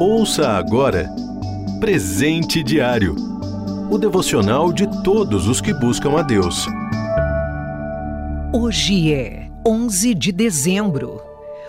Ouça 0.00 0.48
agora 0.48 1.08
Presente 1.78 2.62
Diário 2.62 3.14
o 3.90 3.98
devocional 3.98 4.72
de 4.72 4.88
todos 5.04 5.46
os 5.46 5.60
que 5.60 5.72
buscam 5.72 6.18
a 6.18 6.22
Deus. 6.22 6.66
Hoje 8.52 9.12
é 9.12 9.48
11 9.64 10.14
de 10.14 10.32
dezembro. 10.32 11.22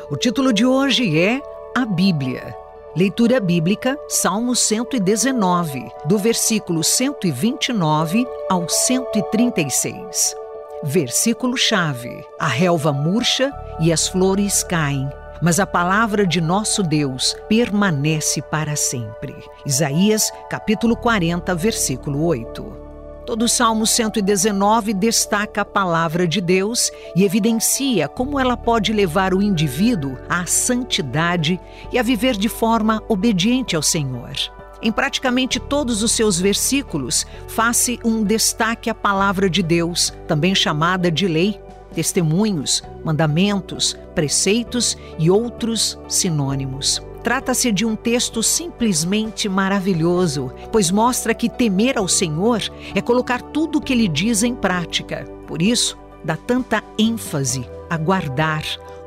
O 0.10 0.16
título 0.16 0.54
de 0.54 0.66
hoje 0.66 1.20
é 1.20 1.42
A 1.76 1.86
Bíblia. 1.86 2.56
Leitura 2.96 3.40
bíblica, 3.40 3.98
Salmo 4.08 4.56
119, 4.56 5.92
do 6.06 6.18
versículo 6.18 6.84
129 6.84 8.26
ao 8.50 8.68
136. 8.68 10.36
Versículo-chave: 10.84 12.26
A 12.40 12.48
relva 12.48 12.94
murcha 12.94 13.52
e 13.82 13.92
as 13.92 14.08
flores 14.08 14.64
caem 14.64 15.08
mas 15.42 15.60
a 15.60 15.68
palavra 15.68 16.26
de 16.26 16.40
nosso 16.40 16.84
Deus 16.84 17.36
permanece 17.48 18.42
para 18.42 18.76
sempre. 18.76 19.36
Isaías, 19.66 20.32
capítulo 20.50 20.96
40, 20.96 21.54
versículo 21.56 22.24
8. 22.24 22.86
Todo 23.26 23.46
o 23.46 23.50
Salmo 23.50 23.88
119 23.88 24.94
destaca 24.94 25.62
a 25.62 25.66
palavra 25.66 26.28
de 26.28 26.40
Deus 26.40 26.92
e 27.16 27.24
evidencia 27.24 28.08
como 28.08 28.40
ela 28.40 28.56
pode 28.56 28.94
levar 28.94 29.34
o 29.34 29.42
indivíduo 29.42 30.16
à 30.30 30.46
santidade 30.46 31.60
e 31.92 31.98
a 31.98 32.04
viver 32.04 32.38
de 32.38 32.48
forma 32.48 33.02
obediente 33.08 33.76
ao 33.76 33.82
Senhor. 33.82 34.32
Em 34.80 34.92
praticamente 34.92 35.60
todos 35.60 36.04
os 36.04 36.12
seus 36.12 36.40
versículos, 36.40 37.26
faz-se 37.48 38.00
um 38.06 38.24
destaque 38.24 38.92
à 38.92 38.94
palavra 38.94 39.50
de 39.50 39.64
Deus, 39.64 40.14
também 40.28 40.54
chamada 40.54 41.10
de 41.10 41.28
lei, 41.28 41.60
testemunhos, 41.96 42.84
mandamentos, 43.04 43.98
preceitos 44.14 44.98
e 45.18 45.32
outros 45.32 45.98
sinônimos. 46.08 47.02
Trata-se 47.24 47.72
de 47.72 47.84
um 47.84 47.96
texto 47.96 48.44
simplesmente 48.44 49.50
maravilhoso, 49.50 50.52
pois 50.72 50.92
mostra 50.92 51.34
que 51.34 51.50
temer 51.50 51.98
ao 51.98 52.08
Senhor 52.08 52.62
é 52.94 53.02
colocar 53.02 53.42
tudo 53.42 53.80
o 53.80 53.82
que 53.82 53.94
ele 53.94 54.08
diz 54.08 54.44
em 54.44 54.54
prática. 54.54 55.26
Por 55.48 55.60
isso, 55.60 55.98
dá 56.24 56.38
tanta 56.38 56.84
ênfase 57.00 57.68
a 57.90 57.98
guardar, 57.98 58.64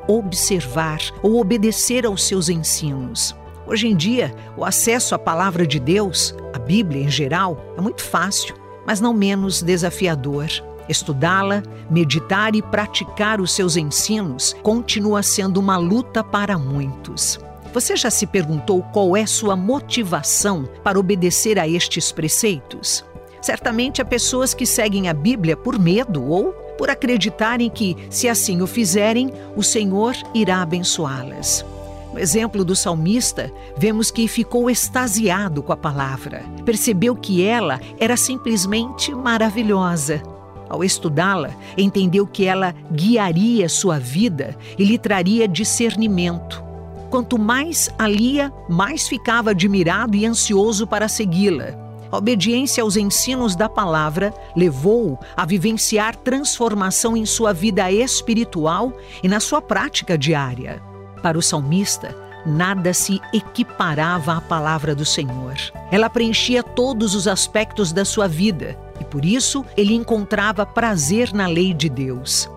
observar 0.08 0.98
ou 1.22 1.40
obedecer 1.40 2.04
aos 2.04 2.24
seus 2.24 2.48
ensinos. 2.48 3.36
Hoje 3.66 3.86
em 3.86 3.94
dia, 3.94 4.34
o 4.56 4.64
acesso 4.64 5.14
à 5.14 5.18
palavra 5.18 5.66
de 5.66 5.78
Deus, 5.78 6.34
a 6.54 6.58
Bíblia 6.58 7.04
em 7.04 7.10
geral, 7.10 7.74
é 7.76 7.80
muito 7.80 8.02
fácil, 8.02 8.56
mas 8.86 8.98
não 8.98 9.12
menos 9.12 9.62
desafiador. 9.62 10.48
Estudá-la, 10.88 11.62
meditar 11.90 12.54
e 12.54 12.62
praticar 12.62 13.40
os 13.40 13.52
seus 13.52 13.76
ensinos 13.76 14.54
continua 14.62 15.22
sendo 15.22 15.58
uma 15.58 15.76
luta 15.76 16.24
para 16.24 16.58
muitos. 16.58 17.38
Você 17.72 17.96
já 17.96 18.10
se 18.10 18.26
perguntou 18.26 18.82
qual 18.92 19.16
é 19.16 19.26
sua 19.26 19.54
motivação 19.54 20.68
para 20.82 20.98
obedecer 20.98 21.58
a 21.58 21.68
estes 21.68 22.10
preceitos? 22.10 23.04
Certamente 23.42 24.00
há 24.00 24.04
pessoas 24.04 24.54
que 24.54 24.66
seguem 24.66 25.08
a 25.08 25.14
Bíblia 25.14 25.56
por 25.56 25.78
medo 25.78 26.24
ou 26.24 26.52
por 26.78 26.90
acreditarem 26.90 27.68
que, 27.68 27.96
se 28.08 28.28
assim 28.28 28.62
o 28.62 28.66
fizerem, 28.66 29.32
o 29.56 29.62
Senhor 29.62 30.14
irá 30.32 30.62
abençoá-las. 30.62 31.64
No 32.12 32.18
exemplo 32.18 32.64
do 32.64 32.74
salmista, 32.74 33.52
vemos 33.76 34.10
que 34.10 34.26
ficou 34.26 34.70
extasiado 34.70 35.62
com 35.62 35.72
a 35.72 35.76
palavra, 35.76 36.44
percebeu 36.64 37.14
que 37.14 37.44
ela 37.44 37.80
era 37.98 38.16
simplesmente 38.16 39.14
maravilhosa. 39.14 40.22
Ao 40.68 40.84
estudá-la, 40.84 41.50
entendeu 41.76 42.26
que 42.26 42.44
ela 42.44 42.74
guiaria 42.92 43.68
sua 43.68 43.98
vida 43.98 44.56
e 44.78 44.84
lhe 44.84 44.98
traria 44.98 45.48
discernimento. 45.48 46.62
Quanto 47.10 47.38
mais 47.38 47.88
a 47.98 48.06
lia, 48.06 48.52
mais 48.68 49.08
ficava 49.08 49.50
admirado 49.50 50.14
e 50.14 50.26
ansioso 50.26 50.86
para 50.86 51.08
segui-la. 51.08 51.88
A 52.10 52.16
obediência 52.16 52.82
aos 52.82 52.96
ensinos 52.96 53.54
da 53.54 53.68
palavra 53.68 54.32
levou-o 54.56 55.18
a 55.36 55.44
vivenciar 55.44 56.16
transformação 56.16 57.16
em 57.16 57.24
sua 57.26 57.52
vida 57.52 57.90
espiritual 57.90 58.92
e 59.22 59.28
na 59.28 59.40
sua 59.40 59.60
prática 59.60 60.16
diária. 60.16 60.82
Para 61.22 61.38
o 61.38 61.42
salmista, 61.42 62.14
nada 62.46 62.94
se 62.94 63.20
equiparava 63.32 64.34
à 64.34 64.40
palavra 64.40 64.94
do 64.94 65.04
Senhor. 65.04 65.54
Ela 65.90 66.08
preenchia 66.08 66.62
todos 66.62 67.14
os 67.14 67.28
aspectos 67.28 67.92
da 67.92 68.04
sua 68.04 68.26
vida 68.26 68.78
e 69.00 69.04
por 69.04 69.24
isso 69.24 69.64
ele 69.76 69.94
encontrava 69.94 70.66
prazer 70.66 71.32
na 71.32 71.46
lei 71.46 71.72
de 71.72 71.88
Deus. 71.88 72.48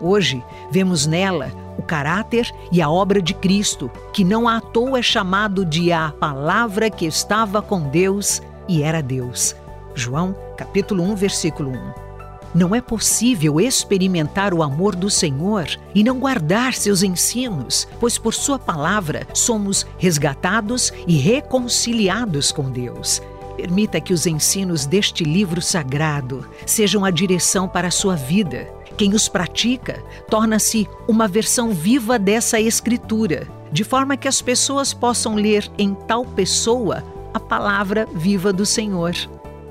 Hoje, 0.00 0.42
vemos 0.70 1.06
nela 1.06 1.50
o 1.78 1.82
caráter 1.82 2.50
e 2.70 2.80
a 2.80 2.90
obra 2.90 3.20
de 3.20 3.34
Cristo, 3.34 3.90
que 4.12 4.24
não 4.24 4.48
à 4.48 4.60
toa 4.60 4.98
é 4.98 5.02
chamado 5.02 5.64
de 5.64 5.92
a 5.92 6.12
palavra 6.18 6.90
que 6.90 7.06
estava 7.06 7.62
com 7.62 7.88
Deus 7.88 8.42
e 8.68 8.82
era 8.82 9.02
Deus. 9.02 9.54
João, 9.94 10.34
capítulo 10.56 11.02
1, 11.02 11.16
versículo 11.16 11.70
1. 11.70 12.06
Não 12.54 12.74
é 12.74 12.80
possível 12.80 13.60
experimentar 13.60 14.54
o 14.54 14.62
amor 14.62 14.96
do 14.96 15.10
Senhor 15.10 15.66
e 15.94 16.02
não 16.02 16.18
guardar 16.18 16.72
seus 16.72 17.02
ensinos, 17.02 17.86
pois 18.00 18.16
por 18.16 18.32
Sua 18.32 18.58
palavra 18.58 19.26
somos 19.34 19.86
resgatados 19.98 20.92
e 21.06 21.16
reconciliados 21.16 22.52
com 22.52 22.70
Deus. 22.70 23.20
Permita 23.56 24.00
que 24.00 24.12
os 24.12 24.26
ensinos 24.26 24.84
deste 24.84 25.24
livro 25.24 25.62
sagrado 25.62 26.46
sejam 26.66 27.04
a 27.04 27.10
direção 27.10 27.66
para 27.66 27.88
a 27.88 27.90
sua 27.90 28.14
vida. 28.14 28.68
Quem 28.96 29.14
os 29.14 29.28
pratica 29.28 30.02
torna-se 30.28 30.86
uma 31.08 31.26
versão 31.26 31.70
viva 31.70 32.18
dessa 32.18 32.60
escritura, 32.60 33.48
de 33.72 33.82
forma 33.82 34.16
que 34.16 34.28
as 34.28 34.42
pessoas 34.42 34.92
possam 34.92 35.34
ler 35.34 35.70
em 35.78 35.94
tal 35.94 36.24
pessoa 36.24 37.02
a 37.32 37.40
palavra 37.40 38.06
viva 38.14 38.52
do 38.52 38.64
Senhor. 38.64 39.14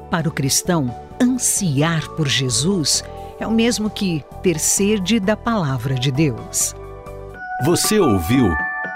Para 0.10 0.30
o 0.30 0.32
cristão, 0.32 0.94
ansiar 1.22 2.08
por 2.10 2.28
Jesus 2.28 3.04
é 3.40 3.46
o 3.46 3.52
mesmo 3.52 3.90
que 3.90 4.24
ter 4.42 4.60
sede 4.60 5.20
da 5.20 5.36
palavra 5.36 5.96
de 5.96 6.12
Deus. 6.12 6.76
Você 7.66 8.00
ouviu 8.00 8.50